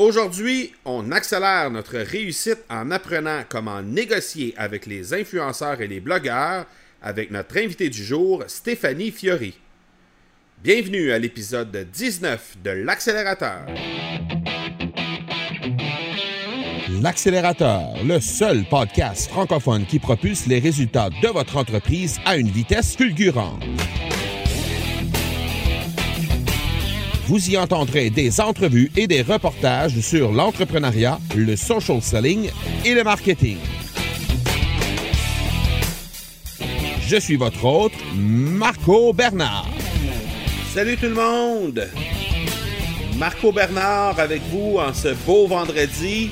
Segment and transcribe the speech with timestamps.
[0.00, 6.64] Aujourd'hui, on accélère notre réussite en apprenant comment négocier avec les influenceurs et les blogueurs
[7.02, 9.52] avec notre invité du jour, Stéphanie Fiori.
[10.64, 13.66] Bienvenue à l'épisode 19 de l'accélérateur.
[17.02, 22.96] L'accélérateur, le seul podcast francophone qui propulse les résultats de votre entreprise à une vitesse
[22.96, 23.62] fulgurante.
[27.30, 32.50] Vous y entendrez des entrevues et des reportages sur l'entrepreneuriat, le social selling
[32.84, 33.58] et le marketing.
[37.06, 39.68] Je suis votre hôte, Marco Bernard.
[40.74, 41.88] Salut tout le monde!
[43.16, 46.30] Marco Bernard avec vous en ce beau vendredi.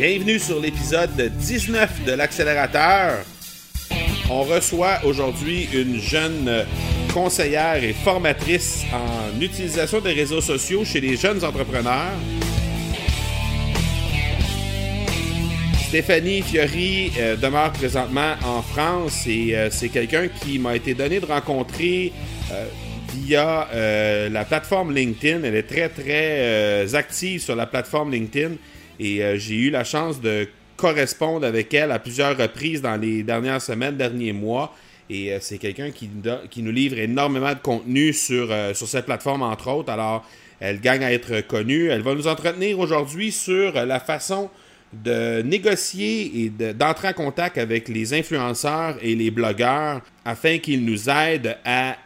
[0.00, 3.24] Bienvenue sur l'épisode 19 de l'accélérateur.
[4.28, 6.66] On reçoit aujourd'hui une jeune
[7.18, 12.12] conseillère et formatrice en utilisation des réseaux sociaux chez les jeunes entrepreneurs.
[15.88, 21.18] Stéphanie Fiori euh, demeure présentement en France et euh, c'est quelqu'un qui m'a été donné
[21.18, 22.12] de rencontrer
[22.52, 22.66] euh,
[23.16, 23.66] via
[24.30, 25.42] la plateforme LinkedIn.
[25.42, 28.52] Elle est très très active sur la plateforme LinkedIn
[29.00, 30.46] et j'ai eu la chance de
[30.76, 34.72] correspondre avec elle à plusieurs reprises dans les dernières semaines, derniers mois.
[35.10, 36.10] Et c'est quelqu'un qui,
[36.50, 39.90] qui, nous livre énormément de contenu sur, sur cette plateforme, entre autres.
[39.90, 40.26] Alors,
[40.60, 41.88] elle gagne à être connue.
[41.88, 44.50] Elle va nous entretenir aujourd'hui sur la façon
[44.92, 51.10] de négocier et d'entrer en contact avec les influenceurs et les blogueurs afin qu'ils nous
[51.10, 51.96] aident à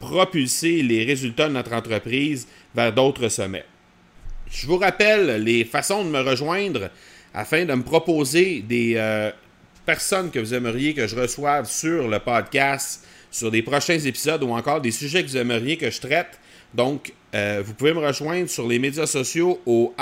[0.00, 3.64] propulser les résultats de notre entreprise vers d'autres sommets.
[4.50, 6.90] Je vous rappelle les façons de me rejoindre
[7.34, 9.30] afin de me proposer des euh,
[9.86, 14.50] personnes que vous aimeriez que je reçoive sur le podcast, sur des prochains épisodes ou
[14.50, 16.38] encore des sujets que vous aimeriez que je traite.
[16.74, 19.94] Donc, euh, vous pouvez me rejoindre sur les médias sociaux au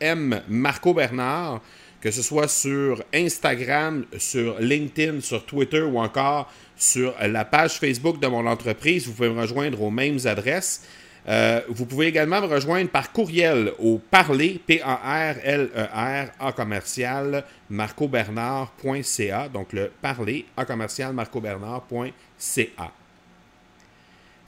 [0.00, 1.60] M Marco Bernard,
[2.00, 8.18] que ce soit sur Instagram, sur LinkedIn, sur Twitter ou encore sur la page Facebook
[8.20, 9.06] de mon entreprise.
[9.06, 10.82] Vous pouvez me rejoindre aux mêmes adresses.
[11.30, 19.48] Euh, vous pouvez également me rejoindre par courriel au parler, P-A-R-L-E-R, A commercial, marcobernard.ca.
[19.48, 22.92] Donc le parler, A commercial, marcobernard.ca.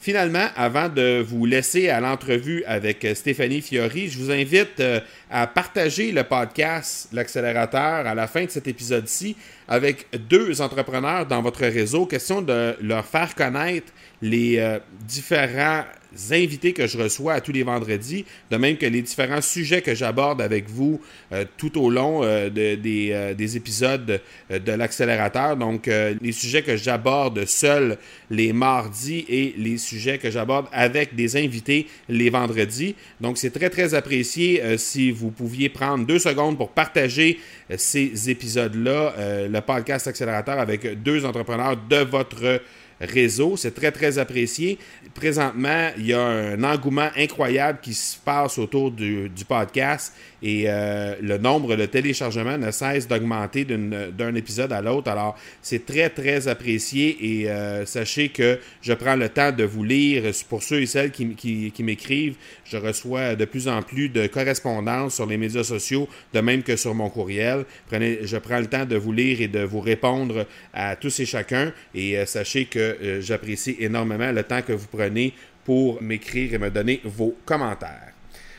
[0.01, 4.99] Finalement, avant de vous laisser à l'entrevue avec Stéphanie Fiori, je vous invite euh,
[5.31, 9.37] à partager le podcast L'accélérateur à la fin de cet épisode-ci
[9.69, 12.07] avec deux entrepreneurs dans votre réseau.
[12.07, 15.85] Question de leur faire connaître les euh, différents
[16.31, 19.95] invités que je reçois à tous les vendredis, de même que les différents sujets que
[19.95, 21.01] j'aborde avec vous
[21.33, 24.21] euh, tout au long euh, des, euh, des, épisodes
[24.51, 25.57] de l'accélérateur.
[25.57, 27.99] Donc, les sujets que j'aborde seuls
[28.31, 32.95] les mardis et les sujets que j'aborde avec des invités les vendredis.
[33.21, 37.39] Donc, c'est très, très apprécié si vous pouviez prendre deux secondes pour partager
[37.77, 39.15] ces épisodes-là,
[39.49, 42.61] le podcast accélérateur avec deux entrepreneurs de votre
[43.03, 43.57] réseaux.
[43.57, 44.79] C'est très, très apprécié.
[45.15, 51.15] Présentement, il y a un engouement incroyable qui se passe autour du, podcast et euh,
[51.21, 55.11] le nombre de téléchargements ne cesse d'augmenter d'un épisode à l'autre.
[55.11, 59.85] Alors, c'est très, très apprécié et euh, sachez que je prends le temps de vous
[59.85, 60.25] lire.
[60.49, 65.27] Pour ceux et celles qui, m'écrivent, je reçois de plus en plus de correspondances sur
[65.27, 67.65] les médias sociaux, de même que sur mon courriel.
[67.91, 71.73] Je prends le temps de vous lire et de vous répondre à tous et chacun.
[71.95, 75.33] Et euh, sachez que euh, j'apprécie énormément le temps que vous prenez
[75.65, 78.13] pour m'écrire et me donner vos commentaires.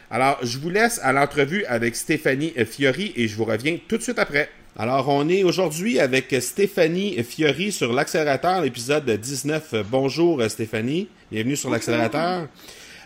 [0.10, 4.04] Alors, je vous laisse à l'entrevue avec Stéphanie Fiori et je vous reviens tout de
[4.04, 4.50] suite après.
[4.78, 9.76] Alors, on est aujourd'hui avec Stéphanie Fiori sur l'accélérateur, épisode 19.
[9.90, 12.48] Bonjour Stéphanie, bienvenue sur l'accélérateur.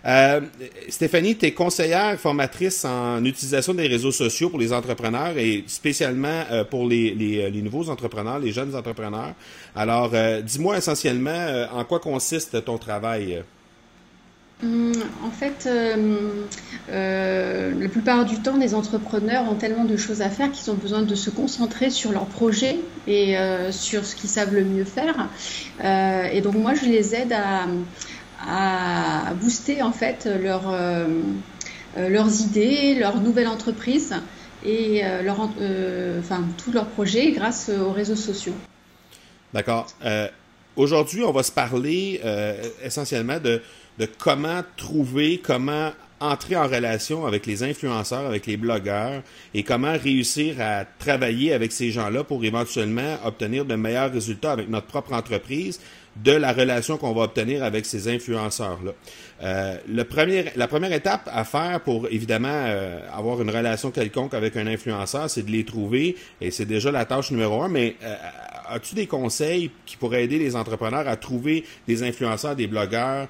[0.06, 0.42] Euh,
[0.90, 6.44] Stéphanie, tu es conseillère formatrice en utilisation des réseaux sociaux pour les entrepreneurs et spécialement
[6.52, 9.34] euh, pour les, les, nouveaux entrepreneurs, les jeunes entrepreneurs.
[9.76, 13.44] Alors, euh, dis-moi essentiellement en quoi consiste ton travail?
[14.64, 14.92] Hum,
[15.24, 15.70] en fait,
[16.90, 21.04] la plupart du temps, les entrepreneurs ont tellement de choses à faire qu'ils ont besoin
[21.04, 22.78] de se concentrer sur leurs projets
[23.08, 23.36] et
[23.70, 25.30] sur ce qu'ils savent le mieux faire.
[26.34, 27.68] et donc moi, je les aide à
[29.40, 31.08] booster en fait leur, euh,
[31.98, 34.16] euh, leurs idées, leur nouvelle entreprise
[34.66, 38.56] et euh, leur, enfin, tous leurs projets grâce aux réseaux sociaux.
[39.54, 39.88] D'accord.
[40.76, 42.22] Aujourd'hui, on va se parler
[42.84, 43.62] essentiellement de,
[43.98, 49.22] de comment trouver, comment entrer en relation avec les influenceurs, avec les blogueurs
[49.54, 54.70] et comment réussir à travailler avec ces gens-là pour éventuellement obtenir de meilleurs résultats avec
[54.70, 55.80] notre propre entreprise,
[56.24, 58.92] de la relation qu'on va obtenir avec ces influenceurs-là.
[59.44, 64.34] Euh, le premier, la première étape à faire pour évidemment euh, avoir une relation quelconque
[64.34, 67.70] avec un influenceur, c'est de les trouver et c'est déjà la tâche numéro un.
[67.70, 68.16] Mais euh,
[68.70, 73.28] as-tu des conseils qui pourraient aider les entrepreneurs à trouver des influenceurs, des blogueurs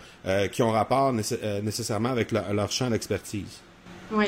[0.51, 3.61] qui ont rapport nécessairement avec leur champ d'expertise?
[4.09, 4.25] Oui,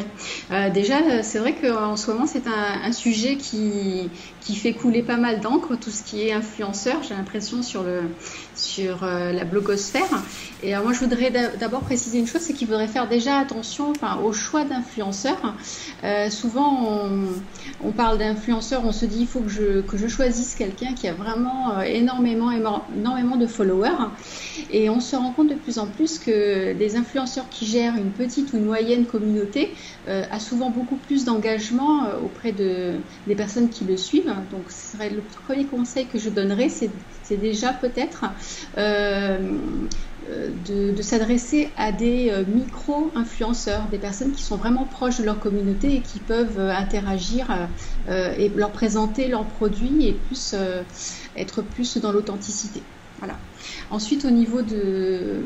[0.51, 4.09] euh, déjà, c'est vrai qu'en ce moment, c'est un, sujet qui,
[4.41, 8.01] qui fait couler pas mal d'encre, tout ce qui est influenceur, j'ai l'impression, sur, le,
[8.55, 10.09] sur euh, la blogosphère.
[10.63, 13.91] Et alors, moi, je voudrais d'abord préciser une chose, c'est qu'il faudrait faire déjà attention
[13.91, 15.55] enfin, au choix d'influenceurs.
[16.03, 17.07] Euh, souvent,
[17.83, 21.07] on, parle d'influenceurs, on se dit, il faut que je, que je choisisse quelqu'un qui
[21.07, 24.09] a vraiment euh, énormément, énormément de followers.
[24.71, 28.11] Et on se rend compte de plus en plus que des influenceurs qui gèrent une
[28.11, 29.68] petite ou une moyenne communauté
[30.07, 34.33] euh, a souvent beaucoup plus d'engagement euh, auprès de, des personnes qui le suivent.
[34.49, 38.25] Donc, ce serait le premier conseil que je donnerais, c'est déjà peut-être
[38.77, 39.87] euh,
[40.27, 46.01] de, s'adresser à des micro-influenceurs, des personnes qui sont vraiment proches de leur communauté et
[46.01, 47.69] qui peuvent interagir
[48.07, 50.21] et leur présenter leurs produits et
[51.35, 52.83] être plus dans l'authenticité.
[53.91, 55.41] Ensuite, au niveau de,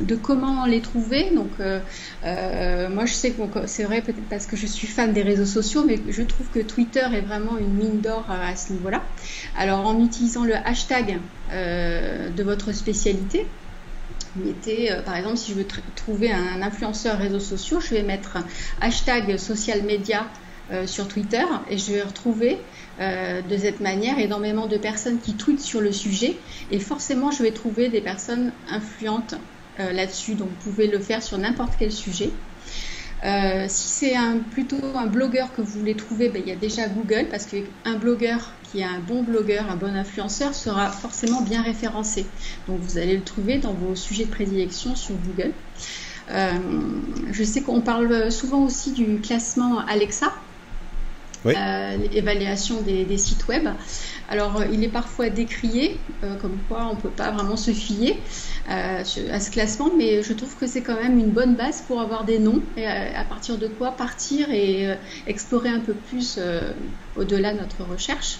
[0.00, 1.80] de comment les trouver, donc euh,
[2.24, 5.46] euh, moi je sais que c'est vrai peut-être parce que je suis fan des réseaux
[5.46, 9.02] sociaux, mais je trouve que Twitter est vraiment une mine d'or à, ce niveau-là.
[9.56, 11.18] Alors en utilisant le hashtag
[11.52, 13.46] euh, de votre spécialité,
[14.36, 15.66] mettez, par exemple, si je veux
[15.96, 18.38] trouver un influenceur réseaux sociaux, je vais mettre
[18.80, 20.26] hashtag social media
[20.86, 22.58] sur Twitter et je vais retrouver
[23.00, 26.36] euh, de cette manière énormément de personnes qui tweetent sur le sujet
[26.70, 29.36] et forcément je vais trouver des personnes influentes
[29.78, 30.34] euh, là-dessus.
[30.34, 32.28] Donc vous pouvez le faire sur n'importe quel sujet.
[33.24, 34.14] Euh, si c'est
[34.50, 37.96] plutôt un blogueur que vous voulez trouver, ben, il y a déjà Google parce qu'un
[37.96, 42.26] blogueur qui est un bon blogueur, un bon influenceur sera forcément bien référencé.
[42.68, 45.52] Donc vous allez le trouver dans vos sujets de prédilection sur Google.
[47.32, 50.34] je sais qu'on parle souvent aussi du classement Alexa
[51.44, 53.68] l'évaluation euh, des, sites web.
[54.28, 57.70] Alors, euh, il est parfois décrié, euh, comme quoi on ne peut pas vraiment se
[57.70, 58.18] fier
[58.68, 62.24] à ce classement, mais je trouve que c'est quand même une bonne base pour avoir
[62.24, 66.38] des noms et à, partir de quoi partir et explorer un peu plus
[67.16, 68.38] au-delà de notre recherche.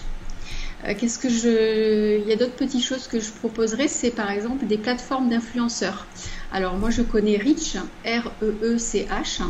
[0.84, 2.20] Qu'est-ce que je.
[2.20, 6.06] Il y a d'autres petites choses que je proposerais, c'est par exemple des plateformes d'influenceurs.
[6.52, 9.42] Alors, moi, je connais Reach, R-E-E-C-H.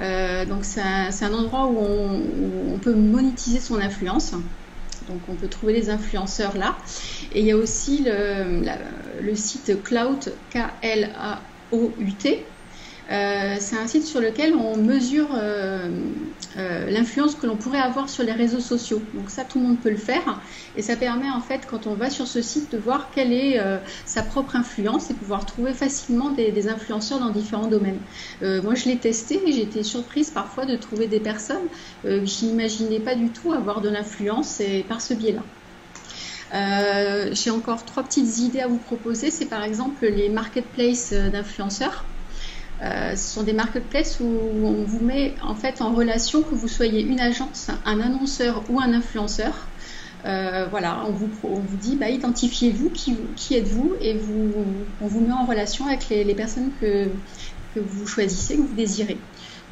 [0.00, 4.32] Euh, donc c'est un, endroit où on, peut monétiser son influence.
[5.08, 6.76] Donc on peut trouver les influenceurs là.
[7.34, 12.46] Et il y a aussi le, site Cloud, K-L-A-O-U-T,
[13.10, 15.88] euh, c'est un site sur lequel on mesure euh,
[16.56, 19.02] euh, l'influence que l'on pourrait avoir sur les réseaux sociaux.
[19.14, 20.40] Donc ça, tout le monde peut le faire.
[20.76, 23.60] Et ça permet en fait, quand on va sur ce site, de voir quelle est
[24.04, 28.00] sa propre influence et pouvoir trouver facilement des, influenceurs dans différents domaines.
[28.40, 31.68] moi, je l'ai testé et j'ai été surprise parfois de trouver des personnes
[32.02, 35.42] que je n'imaginais pas du tout avoir de l'influence par ce biais-là.
[37.32, 39.30] J'ai encore trois petites idées à vous proposer.
[39.30, 42.04] C'est par exemple les marketplaces d'influenceurs.
[42.80, 47.02] Ce sont des marketplaces où on vous met en fait en relation que vous soyez
[47.02, 49.52] une agence, un annonceur ou un influenceur.
[50.24, 54.52] Euh, voilà, on vous, vous dit, bah, identifiez-vous, qui, qui êtes-vous, et vous,
[55.00, 57.06] on vous met en relation avec les, personnes que,
[57.74, 59.18] que, vous choisissez, que vous désirez.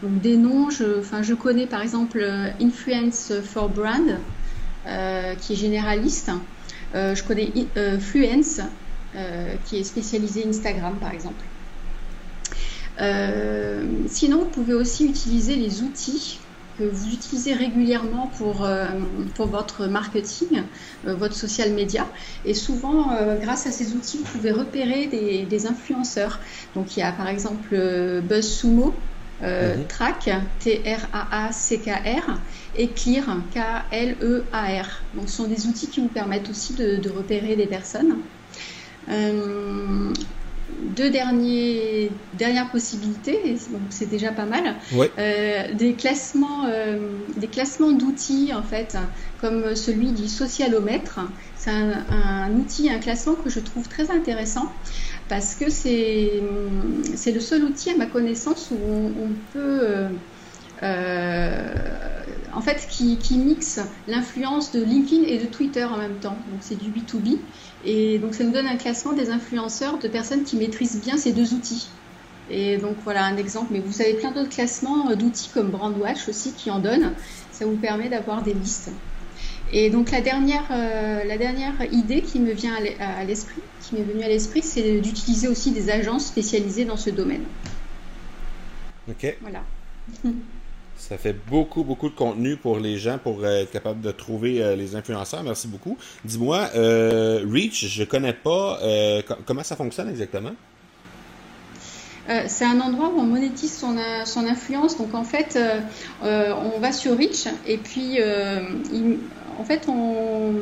[0.02, 4.18] Donc des noms, je, enfin, je connais par exemple euh, Influence for Brand,
[4.86, 6.30] euh, qui est généraliste.
[6.94, 7.50] je connais
[7.98, 8.60] Fluence,
[9.64, 11.42] qui est spécialisé Instagram par exemple.
[12.98, 16.38] Sinon, vous pouvez aussi utiliser les outils
[16.78, 18.86] que vous utilisez régulièrement pour, euh,
[19.34, 20.62] pour votre marketing,
[21.06, 22.06] euh, votre social media.
[22.44, 26.38] Et souvent, euh, grâce à ces outils, vous pouvez repérer des, influenceurs.
[26.74, 27.74] Donc il y a par exemple
[28.22, 28.94] BuzzSumo,
[29.42, 29.86] mhm.
[29.88, 32.38] Track, T-R-A-A-C-K-R,
[32.76, 33.24] et Clear,
[33.54, 35.02] K-L-E-A-R.
[35.14, 38.18] Donc ce sont des outils qui vous permettent aussi de, de repérer des personnes
[40.68, 43.56] deux derniers, dernières possibilités,
[43.90, 44.76] c'est déjà pas mal.
[45.18, 48.96] Euh, des classements, euh, des classements d'outils en fait,
[49.40, 51.20] comme celui du socialomètre.
[51.54, 54.72] C'est un, outil, un classement que je trouve très intéressant
[55.28, 56.42] parce que c'est
[57.14, 60.08] c'est le seul outil à ma connaissance où on, peut euh,
[60.82, 66.36] en fait qui, qui mixe l'influence de LinkedIn et de Twitter en même temps.
[66.50, 67.38] Donc c'est du B2B
[67.84, 71.32] et donc ça nous donne un classement des influenceurs de personnes qui maîtrisent bien ces
[71.32, 71.88] deux outils.
[72.50, 76.28] Et donc voilà un exemple, mais vous avez plein d'autres classements euh, d'outils comme Brandwatch
[76.28, 77.12] aussi qui en donnent.
[77.50, 78.90] Ça vous permet d'avoir des listes.
[79.72, 84.04] Et donc la dernière, euh, la dernière idée qui me vient à l'esprit, qui m'est
[84.04, 87.42] venue à l'esprit, c'est d'utiliser aussi des agences spécialisées dans ce domaine.
[89.08, 89.36] Ok.
[89.42, 89.62] Voilà.
[91.08, 94.74] Ça fait beaucoup, beaucoup de contenu pour les gens pour être capable de trouver euh,
[94.74, 95.44] les influenceurs.
[95.44, 95.96] Merci beaucoup.
[96.24, 98.80] Dis-moi, euh, Reach, je connais pas.
[98.82, 100.52] Euh, comment ça fonctionne exactement?
[102.48, 103.94] c'est un endroit où on monétise son,
[104.24, 104.98] son influence.
[104.98, 105.56] Donc en fait,
[106.22, 110.54] on va sur Reach et puis en fait, on,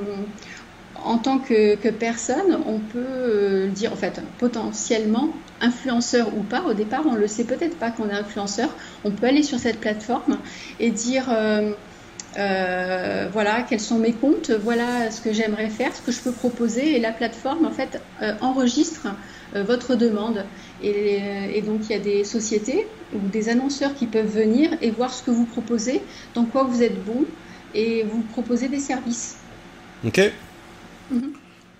[1.04, 5.28] en tant que, personne, on peut euh, dire, en fait, potentiellement,
[5.60, 8.70] influenceur ou pas, au départ, on ne le sait peut-être pas qu'on est influenceur.
[9.04, 10.38] On peut aller sur cette plateforme
[10.80, 11.72] et dire, euh,
[12.38, 16.32] euh, voilà, quels sont mes comptes, voilà ce que j'aimerais faire, ce que je peux
[16.32, 16.96] proposer.
[16.96, 18.00] Et la plateforme, en fait,
[18.40, 19.06] enregistre
[19.54, 20.44] votre demande.
[20.82, 21.20] Et,
[21.54, 25.12] et, donc, il y a des sociétés ou des annonceurs qui peuvent venir et voir
[25.12, 26.02] ce que vous proposez,
[26.34, 27.24] dans quoi vous êtes bon,
[27.74, 29.36] et vous proposer des services.
[30.04, 30.20] OK.
[31.10, 31.32] Mhm.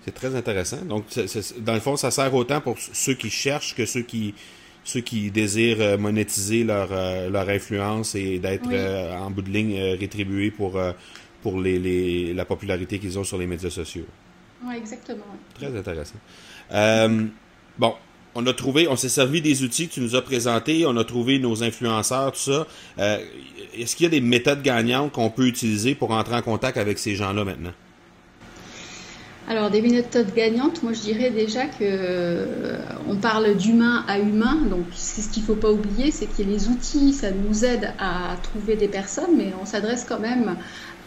[0.05, 0.81] C'est très intéressant.
[0.85, 1.05] Donc,
[1.59, 4.35] dans le fond, ça sert autant pour ceux qui cherchent que ceux qui
[4.85, 9.49] ceux qui désirent euh, monétiser leur, euh, leur influence et d'être euh, en bout de
[9.49, 10.79] ligne rétribués pour,
[11.41, 14.05] pour les, la popularité qu'ils ont sur les médias sociaux.
[14.63, 15.25] Oui, exactement.
[15.55, 16.19] Très intéressant.
[17.77, 17.95] bon,
[18.35, 21.03] on a trouvé, on s'est servi des outils que tu nous as présentés, on a
[21.03, 22.67] trouvé nos influenceurs, tout ça.
[22.97, 26.99] Est-ce qu'il y a des méthodes gagnantes qu'on peut utiliser pour entrer en contact avec
[26.99, 27.73] ces gens-là maintenant?
[29.47, 34.57] Alors, des méthodes gagnantes, moi je dirais déjà que euh, on parle d'humain à humain,
[34.71, 37.93] donc c'est ce qu'il ne faut pas oublier, c'est que les outils, ça nous aide
[37.99, 40.57] à trouver des personnes, mais on s'adresse quand même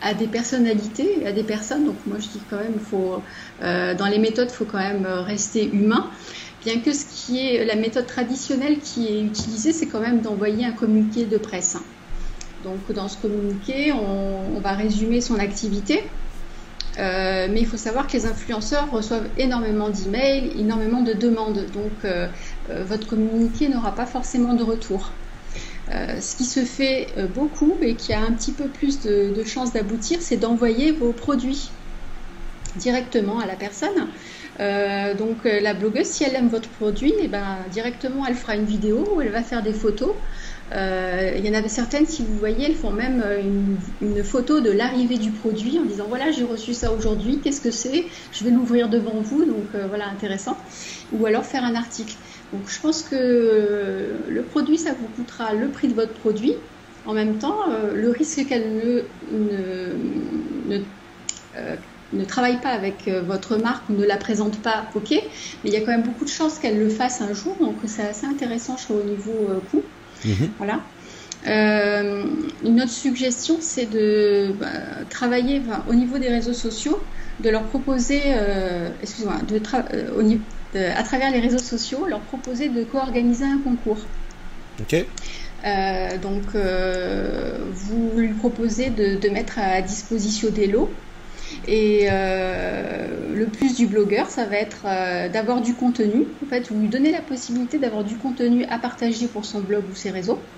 [0.01, 1.85] à des personnalités, à des personnes.
[1.85, 3.21] Donc moi je dis quand même, faut,
[3.65, 6.09] euh, dans les méthodes, il faut quand même rester humain.
[6.65, 10.65] Bien que ce qui est la méthode traditionnelle qui est utilisée, c'est quand même d'envoyer
[10.65, 11.77] un communiqué de presse.
[12.63, 16.05] Donc dans ce communiqué, on va résumer son activité,
[16.99, 21.67] euh, mais il faut savoir que les influenceurs reçoivent énormément d'emails, énormément de demandes.
[21.73, 22.27] Donc, euh,
[22.71, 25.11] euh, votre communiqué n'aura pas forcément de retour.
[25.91, 30.19] ce qui se fait beaucoup et qui a un petit peu plus de, chances d'aboutir,
[30.21, 31.71] c'est d'envoyer vos produits
[32.77, 34.01] directement à la personne.
[35.17, 39.09] donc la blogueuse, si elle aime votre produit, eh ben, directement elle fera une vidéo
[39.15, 40.15] où elle va faire des photos
[40.73, 43.41] il y en avait certaines, si vous voyez, elles font même euh,
[44.01, 47.71] une, photo de l'arrivée du produit en disant voilà, j'ai reçu ça aujourd'hui, qu'est-ce que
[47.71, 48.07] c'est?
[48.33, 50.59] Je vais l'ouvrir devant vous, donc euh, voilà, intéressant.
[51.13, 52.15] Ou alors faire un article.
[52.53, 56.55] Donc je pense que le produit, ça vous coûtera le prix de votre produit.
[57.07, 57.57] En même temps,
[57.95, 59.95] le risque qu'elle ne,
[62.13, 65.77] ne, travaille pas avec votre marque ou ne la présente pas, ok, mais il y
[65.77, 68.77] a quand même beaucoup de chances qu'elle le fasse un jour, donc c'est assez intéressant
[68.77, 69.83] je trouve, au niveau coût.
[70.25, 70.51] Mhm.
[70.59, 70.81] Voilà.
[71.47, 72.25] Euh,
[72.65, 74.67] une autre suggestion, c'est de bah,
[75.09, 77.01] travailler au niveau des réseaux sociaux,
[77.41, 79.61] de leur proposer, euh, excusez-moi, de
[80.75, 84.05] euh, à travers les réseaux sociaux, leur proposer de co-organiser un concours.
[84.81, 85.07] Ok.
[86.23, 86.45] donc,
[87.73, 90.91] vous lui proposez de, mettre à disposition des lots
[91.71, 94.85] Et le plus du blogueur, ça va être
[95.31, 96.29] d'avoir du contenu.
[96.43, 99.89] En fait, vous lui donnez la possibilité d'avoir du contenu à partager pour son blog
[99.91, 100.49] ou ses réseaux.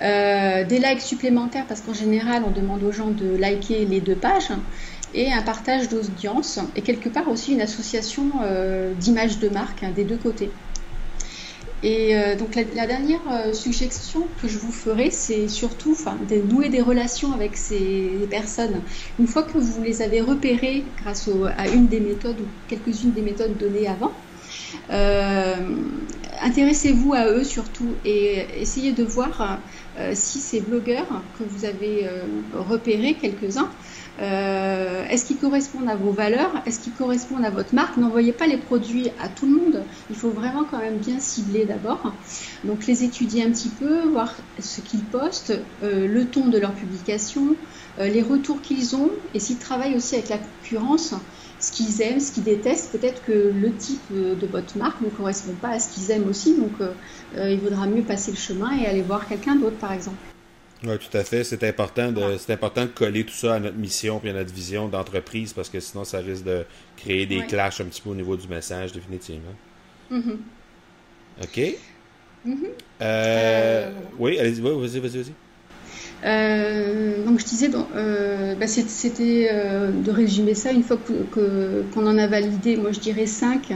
[0.00, 4.50] des likes supplémentaires parce qu'en général, on demande aux gens de liker les deux pages
[5.12, 9.92] et un partage d'audience et quelque part aussi une association euh, d'images de marque hein,
[9.92, 10.62] des deux côtés.
[11.82, 15.96] Et euh, donc la, dernière euh, suggestion que je vous ferai, c'est surtout
[16.28, 18.82] de nouer des relations avec ces personnes.
[19.18, 23.22] Une fois que vous les avez repérées grâce à une des méthodes ou quelques-unes des
[23.22, 24.12] méthodes données avant,
[26.42, 29.58] intéressez-vous à eux surtout et essayez de voir
[30.14, 32.08] si ces blogueurs que vous avez
[32.52, 33.70] repérés, quelques-uns,
[34.20, 36.62] euh, est-ce qu'ils correspondent à vos valeurs?
[36.66, 37.96] Est-ce qu'ils correspondent à votre marque?
[37.96, 39.86] N'envoyez pas les produits à tout le monde.
[40.10, 42.18] Il faut vraiment quand même bien cibler d'abord.
[42.64, 46.74] Donc les étudier un petit peu, voir ce qu'ils postent, euh, le ton de leur
[46.74, 47.56] publication,
[47.98, 51.14] euh, les retours qu'ils ont et s'ils travaillent aussi avec la concurrence,
[51.60, 52.90] ce qu'ils aiment, ce qu'ils détestent.
[52.92, 56.56] Peut-être que le type de votre marque ne correspond pas à ce qu'ils aiment aussi.
[56.56, 56.72] Donc
[57.36, 60.16] il vaudra mieux passer le chemin et aller voir quelqu'un d'autre par exemple.
[60.82, 61.44] Oui, tout à fait.
[61.44, 64.52] C'est important de c'est important de coller tout ça à notre mission et à notre
[64.52, 66.64] vision d'entreprise parce que sinon ça risque de
[66.96, 69.54] créer des clashs un petit peu au niveau du message, définitivement.
[70.10, 70.36] Mm-hmm.
[71.42, 71.58] OK?
[72.46, 72.64] Mm-hmm.
[73.02, 75.32] Euh, euh, oui, allez-y, vas-y, vas-y, vas-y.
[76.24, 79.48] Euh, donc je disais, bah, c'était
[79.92, 83.72] de résumer ça une fois qu'on en a validé, moi je dirais 5,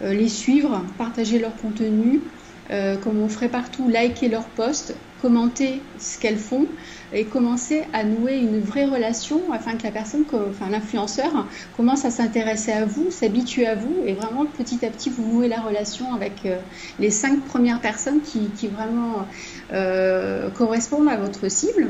[0.00, 2.32] les suivre, partager leur contenu,
[2.68, 6.66] comme on ferait partout, liker leurs posts, commenter ce qu'elles font
[7.14, 11.46] et commencer à nouer une vraie relation afin que la personne, enfin l'influenceur,
[11.78, 15.48] commence à s'intéresser à vous, s'habitue à vous et vraiment petit à petit vous nouez
[15.48, 16.58] la relation avec euh,
[16.98, 19.26] les cinq premières personnes qui, vraiment
[19.72, 21.88] euh, correspondent à votre cible.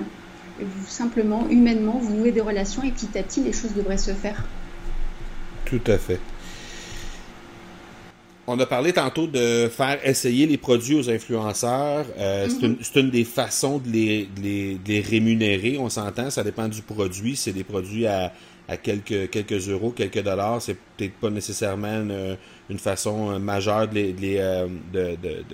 [0.61, 3.99] Et vous simplement, humainement, vous nouez des relations et petit à petit les choses devraient
[3.99, 4.45] se faire.
[5.65, 6.21] Tout à fait.
[8.47, 12.05] On a parlé tantôt de faire essayer les produits aux influenceurs.
[12.19, 12.77] Euh, mhm.
[12.81, 15.79] C'est une, des façons de les, de les rémunérer.
[15.79, 17.37] On s'entend, ça dépend du produit.
[17.37, 18.33] C'est des produits à,
[18.67, 22.01] à quelques, quelques euros, quelques dollars, c'est peut-être pas nécessairement
[22.71, 25.45] une, façon euh, majeure de, euh, de, de,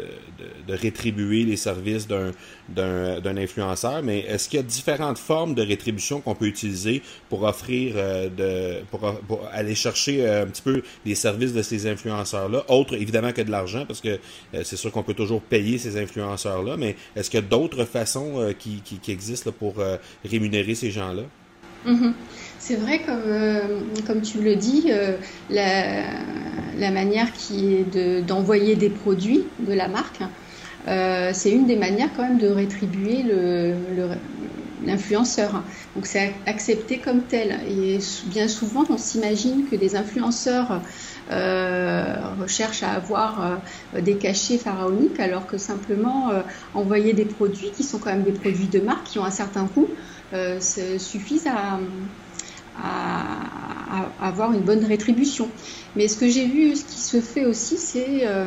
[0.67, 6.21] de, rétribuer les services d'un influenceur, mais est-ce qu'il y a différentes formes de rétribution
[6.21, 11.53] qu'on peut utiliser pour offrir, euh, de, pour, aller chercher un petit peu les services
[11.53, 14.21] de ces influenceurs-là, autre évidemment que de l'argent, parce que
[14.53, 18.55] c'est sûr qu'on peut toujours payer ces influenceurs-là, mais est-ce qu'il y a d'autres façons
[18.59, 19.75] qui, qui, existent pour
[20.25, 21.23] rémunérer ces gens-là?
[21.87, 22.13] Mm-hmm.
[22.63, 25.17] C'est vrai, comme, euh, comme tu le dis, euh,
[25.49, 30.21] la, manière qui est d'envoyer des produits de la marque,
[30.87, 33.25] euh, c'est une des manières quand même de rétribuer
[34.85, 35.65] l'influenceur.
[35.95, 37.61] Donc c'est accepté comme tel.
[37.67, 40.83] Et bien souvent, on s'imagine que les influenceurs
[41.31, 43.63] recherchent à avoir
[43.99, 46.31] des cachets pharaoniques, alors que simplement
[46.75, 49.67] envoyer des produits qui sont quand même des produits de marque, qui ont un certain
[49.67, 49.89] coût,
[50.99, 51.79] suffisent à
[52.77, 55.49] à, avoir une bonne rétribution.
[55.97, 58.47] Mais ce que j'ai vu, ce qui se fait aussi, c'est euh,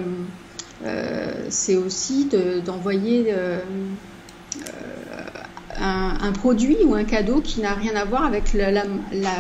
[0.86, 1.50] euh,
[1.86, 2.30] aussi
[2.66, 3.60] d'envoyer euh,
[5.80, 8.56] un, produit ou un cadeau qui n'a rien à voir avec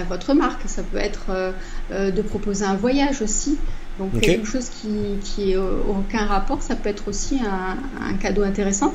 [0.10, 0.64] votre marque.
[0.68, 1.54] Ça peut être
[1.92, 3.58] de proposer un voyage aussi.
[4.00, 4.90] Donc quelque chose qui,
[5.24, 8.94] qui aucun rapport, ça peut être aussi un, cadeau intéressant.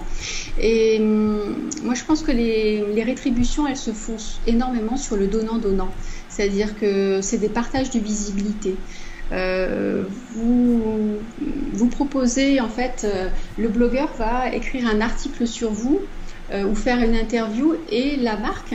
[0.60, 5.28] Et hum, moi, je pense que les, les, rétributions, elles se font énormément sur le
[5.28, 5.92] donnant-donnant.
[6.28, 8.76] C'est-à-dire que c'est des partages de visibilité.
[9.32, 11.18] Euh, vous,
[11.72, 16.00] vous proposez, en fait, euh, le blogueur va écrire un article sur vous
[16.52, 18.74] euh, ou faire une interview et la marque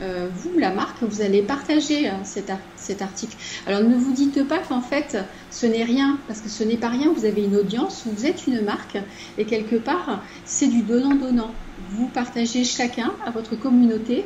[0.00, 3.36] euh, vous, la marque, vous allez partager hein, cet, cet, article.
[3.66, 5.18] Alors ne vous dites pas qu'en fait
[5.50, 8.46] ce n'est rien, parce que ce n'est pas rien, vous avez une audience, vous êtes
[8.46, 8.98] une marque,
[9.38, 11.52] et quelque part c'est du donnant-donnant.
[11.90, 14.24] Vous partagez chacun à votre communauté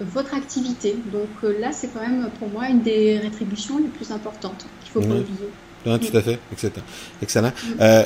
[0.00, 0.96] votre activité.
[1.12, 4.90] Donc euh, là, c'est quand même pour moi une des rétributions les plus importantes qu'il
[4.90, 5.48] faut pas oublier.
[5.86, 6.38] Non, tout à fait.
[6.52, 6.82] Excellent.
[7.22, 7.52] Excellent.
[7.80, 8.04] Euh,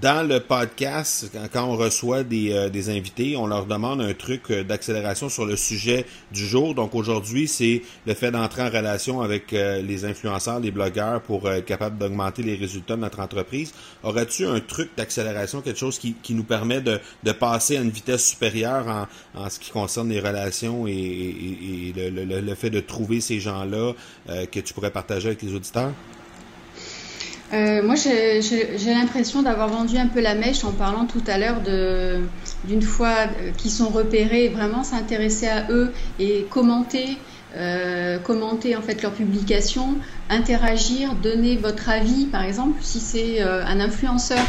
[0.00, 4.50] dans le podcast, quand on reçoit des, euh, des, invités, on leur demande un truc
[4.50, 6.74] euh, d'accélération sur le sujet du jour.
[6.74, 11.50] Donc aujourd'hui, c'est le fait d'entrer en relation avec euh, les influenceurs, les blogueurs pour
[11.50, 13.72] être capable d'augmenter les résultats de notre entreprise.
[14.02, 17.90] Aurais-tu un truc d'accélération, quelque chose qui, qui nous permet de, de, passer à une
[17.90, 22.70] vitesse supérieure en, en ce qui concerne les relations et, et, le, le, le, fait
[22.70, 23.92] de trouver ces gens-là
[24.50, 25.92] que tu pourrais partager avec les auditeurs?
[27.52, 31.60] Euh, moi, j'ai l'impression d'avoir vendu un peu la mèche en parlant tout à l'heure
[32.64, 33.14] d'une fois
[33.56, 37.18] qu'ils sont repérés, vraiment s'intéresser à eux et commenter
[38.24, 39.94] commenter en fait leurs publications,
[40.28, 44.46] interagir, donner votre avis, par exemple, si c'est un influenceur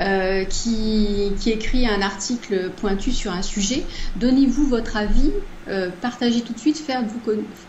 [0.00, 3.84] euh, qui, écrit un article pointu sur un sujet.
[4.16, 5.30] Donnez-vous votre avis,
[5.68, 7.20] euh, partagez tout de suite, faites-vous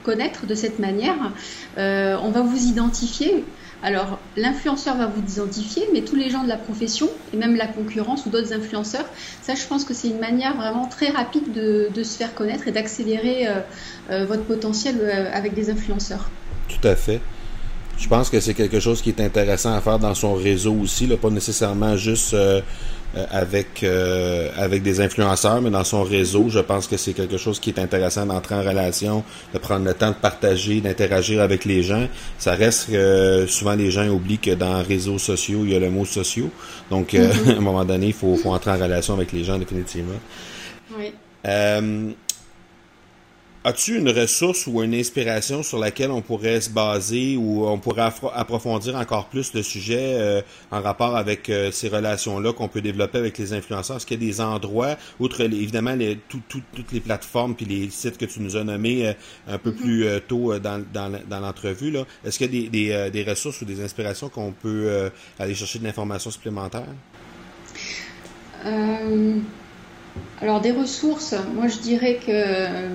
[0.03, 1.33] connaître de cette manière.
[1.77, 3.43] Euh, on va vous identifier.
[3.83, 7.67] Alors, l'influenceur va vous identifier, mais tous les gens de la profession, et même la
[7.67, 9.05] concurrence ou d'autres influenceurs,
[9.41, 12.71] ça, je pense que c'est une manière vraiment très rapide de, se faire connaître et
[12.71, 13.47] d'accélérer
[14.09, 16.29] votre potentiel avec des influenceurs.
[16.67, 17.21] Tout à fait.
[17.97, 21.07] Je pense que c'est quelque chose qui est intéressant à faire dans son réseau aussi,
[21.07, 22.61] pas nécessairement juste euh, euh,
[23.31, 27.59] avec euh, avec des influenceurs, mais dans son réseau, je pense que c'est quelque chose
[27.59, 31.83] qui est intéressant d'entrer en relation, de prendre le temps de partager, d'interagir avec les
[31.83, 32.07] gens.
[32.37, 35.79] Ça reste que souvent les gens oublient que dans les réseaux sociaux, il y a
[35.79, 36.49] le mot sociaux.
[36.89, 37.49] Donc, mm-hmm.
[37.55, 40.19] à un moment donné, il faut, faut entrer en relation avec les gens définitivement.
[40.97, 41.13] Oui.
[43.67, 48.11] As-tu une ressource ou une inspiration sur laquelle on pourrait se baser ou on pourrait
[48.35, 53.17] approfondir encore plus le sujet euh, en rapport avec euh, ces relations-là qu'on peut développer
[53.17, 53.97] avec les influenceurs?
[53.97, 58.19] Est-ce qu'il y a des endroits, outre évidemment les, toutes les plateformes puis les sites
[58.19, 59.13] que tu nous as nommés euh,
[59.47, 59.73] un peu mm-hmm.
[59.73, 63.83] plus tôt dans, dans, l'entrevue, est-ce qu'il y a des, des, des, ressources ou des
[63.83, 66.85] inspirations qu'on peut aller chercher de l'information supplémentaire?
[70.41, 72.89] Alors des ressources, moi je dirais que euh,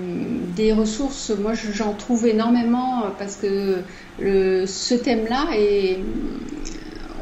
[0.55, 3.83] des ressources, moi j'en trouve énormément euh, parce que
[4.19, 5.47] ce thème-là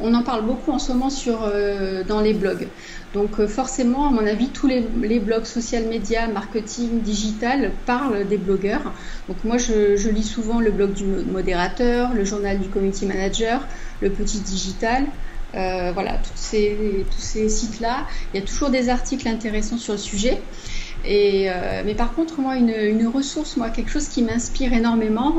[0.02, 2.68] on en parle beaucoup en ce moment euh, dans les blogs.
[3.14, 8.94] Donc forcément, à mon avis, tous les, blogs social media, marketing, digital parlent des blogueurs.
[9.28, 13.68] Donc moi, je, lis souvent le blog du modérateur, le journal du community manager,
[14.02, 15.06] le petit digital,
[15.56, 18.06] euh, voilà, tous ces, sites-là.
[18.34, 20.40] Il y a toujours des articles intéressants sur le sujet.
[21.06, 25.38] Et, euh, mais par contre, moi, une, ressource, moi, quelque chose qui m'inspire énormément,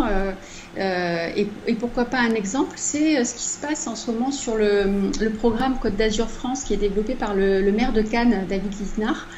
[0.78, 4.56] euh, et, pourquoi pas un exemple, c'est ce qui se passe en ce moment sur
[4.56, 8.72] le, programme Côte d'Azur France qui est développé par le, le maire de Cannes, David
[8.80, 9.28] Lisnard.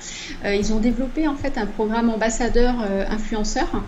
[0.44, 2.76] ils ont développé en fait un programme ambassadeur
[3.10, 3.82] influenceur.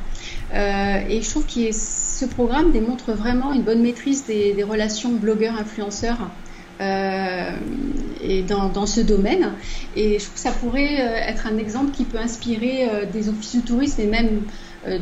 [0.53, 6.19] et je trouve que ce programme démontre vraiment une bonne maîtrise des, des relations blogueurs-influenceurs
[6.81, 7.53] euh,
[8.21, 9.53] et dans, ce domaine.
[9.95, 13.29] Et je trouve que ça pourrait euh, être un exemple qui peut inspirer euh, des
[13.29, 14.47] offices de tourisme et même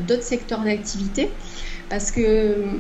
[0.07, 1.35] d'autres secteurs d'activité.
[1.89, 2.79] Parce que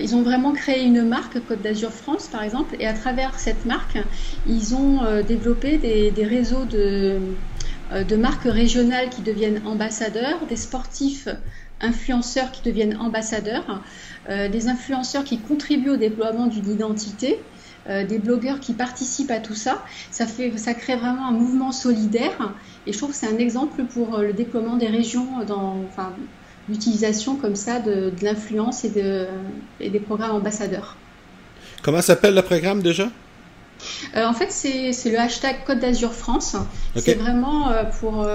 [0.00, 3.64] ils ont vraiment créé une marque, Côte d'Azur France par exemple, et à travers cette
[3.64, 3.98] marque,
[4.46, 11.28] ils ont développé des, réseaux de marques régionales qui deviennent ambassadeurs, des sportifs
[11.80, 13.82] influenceurs qui deviennent ambassadeurs,
[14.28, 17.44] des influenceurs qui contribuent au déploiement d'une identité
[17.88, 19.82] euh, des blogueurs qui participent à tout ça.
[20.10, 22.54] Ça, fait, ça crée vraiment un mouvement solidaire
[22.86, 26.14] et je trouve que c'est un exemple pour euh, le déploiement des régions dans enfin,
[26.70, 29.26] l'utilisation comme ça de, l'influence et, de,
[29.80, 30.96] et des programmes ambassadeurs.
[31.82, 33.10] Comment s'appelle le programme déjà?
[34.16, 36.56] Euh, en fait, c'est le hashtag Côte d'Azur France.
[36.96, 37.70] C'est vraiment
[38.00, 38.26] pour,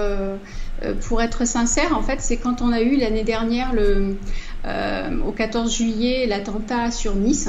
[1.08, 4.16] pour être sincère, en fait, c'est quand on a eu l'année dernière le,
[4.64, 7.48] au 14 juillet l'attentat sur Nice.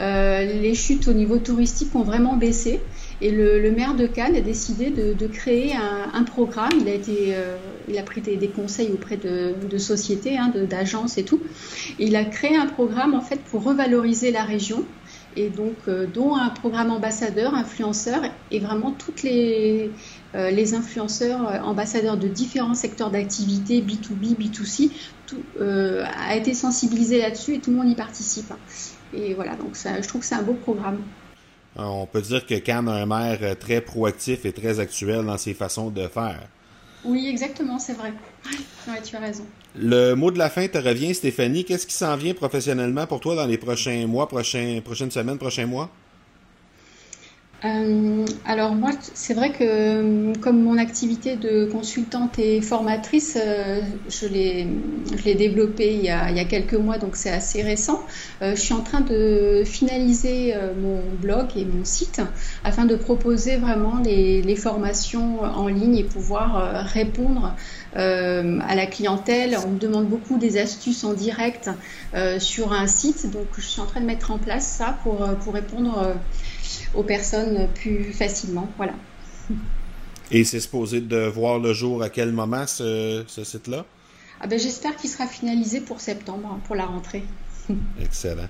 [0.00, 2.80] Euh, les chutes au niveau touristique ont vraiment baissé.
[3.20, 6.72] Et le, maire de Cannes a décidé de, créer un, programme.
[6.80, 7.56] Il a, été, euh,
[7.88, 11.40] il a pris des, conseils auprès de, sociétés, hein, d'agences et tout.
[11.98, 14.84] il a créé un programme en fait pour revaloriser la région
[15.36, 19.90] et donc euh, dont un programme ambassadeur, influenceur et vraiment toutes les,
[20.34, 24.90] les influenceurs, ambassadeurs de différents secteurs d'activité, B2B, B2C,
[25.26, 28.52] tout, a été sensibilisé là-dessus et tout le monde y participe.
[29.14, 30.98] Et voilà, donc ça, je trouve que c'est un beau programme.
[31.76, 35.38] On peut dire que Cannes a un maire euh, très proactif et très actuel dans
[35.38, 36.40] ses façons de faire.
[37.04, 38.12] Oui, exactement, c'est vrai.
[38.46, 39.44] Oui, tu as raison.
[39.74, 41.64] Le mot de la fin te revient, Stéphanie.
[41.64, 45.66] Qu'est-ce qui s'en vient professionnellement pour toi dans les prochains mois, prochains, prochaines semaines, prochains
[45.66, 45.90] mois?
[47.64, 53.80] Euh, alors moi, c'est vrai que euh, comme mon activité de consultante et formatrice, euh,
[54.08, 58.04] je l'ai développée il y, a, il y, a, quelques mois, donc c'est assez récent.
[58.40, 62.20] je suis en train de finaliser mon blog et mon site
[62.64, 67.54] afin de proposer vraiment les, les formations en ligne et pouvoir répondre
[67.94, 69.56] à la clientèle.
[69.64, 71.70] On me demande beaucoup des astuces en direct
[72.38, 75.54] sur un site, donc je suis en train de mettre en place ça pour, pour
[75.54, 76.14] répondre
[76.94, 78.68] aux personnes plus facilement.
[78.76, 78.94] Voilà.
[80.30, 83.84] Et c'est supposé de voir le jour à quel moment ce, site-là?
[84.40, 87.22] Ah ben, J'espère qu'il sera finalisé pour septembre, hein, pour la rentrée.
[88.00, 88.48] Excellent.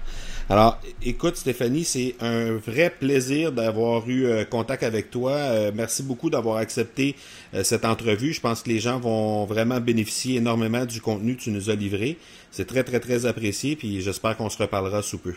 [0.48, 5.32] Alors, écoute Stéphanie, c'est un vrai plaisir d'avoir eu euh, contact avec toi.
[5.32, 7.16] Euh, merci beaucoup d'avoir accepté
[7.54, 8.32] euh, cette entrevue.
[8.32, 11.74] Je pense que les gens vont vraiment bénéficier énormément du contenu que tu nous as
[11.74, 12.18] livré.
[12.50, 15.34] C'est très, très, très apprécié, puis j'espère qu'on se reparlera sous peu.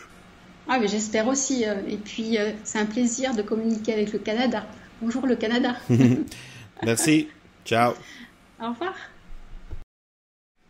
[0.68, 1.62] Ah, mais j'espère aussi.
[1.64, 4.66] et puis, c'est un plaisir de communiquer avec le Canada.
[5.00, 5.76] Bonjour le Canada.
[6.84, 7.28] merci.
[7.64, 7.92] Ciao.
[8.60, 8.94] Au revoir.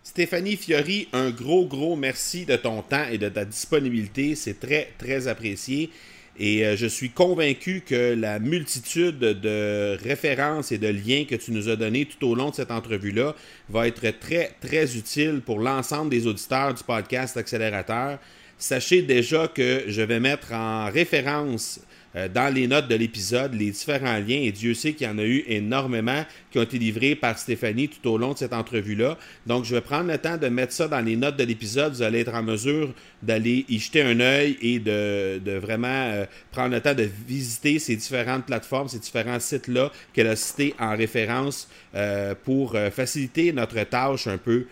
[0.03, 4.35] Stéphanie Fiori, un gros, gros merci de ton temps et de ta disponibilité.
[4.35, 5.91] C'est très, très apprécié.
[6.39, 11.53] Et euh, je suis convaincu que la multitude de références et de liens que tu
[11.53, 13.35] nous as donnés tout au long de cette entrevue-là
[13.69, 18.19] va être très, très utile pour l'ensemble des auditeurs du podcast Accélérateur.
[18.59, 21.81] Sachez déjà que je vais mettre en référence
[22.17, 25.19] euh, dans les notes de l'épisode les différents liens, et Dieu sait qu'il y en
[25.19, 29.19] a eu énormément qui ont été livrés par Stéphanie tout au long de cette entrevue-là.
[29.47, 31.93] Donc, je vais prendre le temps de mettre ça dans les notes de l'épisode.
[31.93, 36.75] Vous allez être en mesure d'aller y jeter un œil et de, vraiment euh, prendre
[36.75, 41.69] le temps de visiter ces différentes plateformes, ces différents sites-là qu'elle a cités en référence
[41.95, 44.67] euh, pour faciliter notre tâche un peu,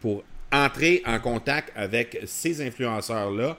[0.00, 3.56] pour entrer en contact avec ces influenceurs-là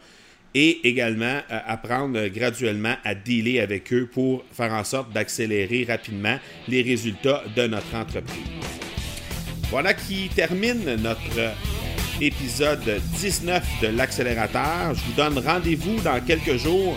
[0.56, 6.38] et également euh, apprendre graduellement à dealer avec eux pour faire en sorte d'accélérer rapidement
[6.68, 8.44] les résultats de notre entreprise.
[9.70, 11.54] Voilà qui termine notre
[12.22, 14.94] épisode 19 de l'accélérateur.
[14.94, 16.96] Je vous donne rendez-vous dans quelques jours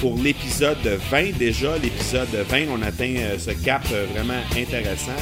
[0.00, 0.78] pour l'épisode
[1.10, 1.76] 20 déjà.
[1.78, 5.16] L'épisode 20, on atteint euh, ce cap euh, vraiment intéressant.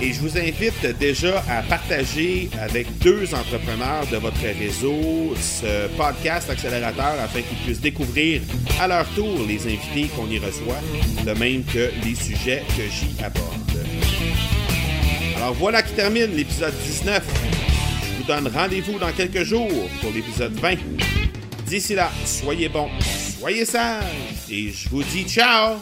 [0.00, 6.48] Et je vous invite déjà à partager avec deux entrepreneurs de votre réseau ce podcast
[6.48, 8.40] accélérateur afin qu'ils puissent découvrir
[8.80, 10.78] à leur tour les invités qu'on y reçoit,
[11.26, 13.86] de même que les sujets que j'y aborde.
[15.36, 17.22] Alors voilà qui termine l'épisode 19.
[18.02, 20.74] Je vous donne rendez-vous dans quelques jours pour l'épisode 20.
[21.66, 22.90] D'ici là, soyez bons,
[23.38, 24.04] soyez sages
[24.48, 25.76] et je vous dis ciao